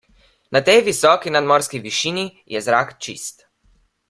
[0.53, 3.49] Na tej visoki nadmorski višini je zrak čist.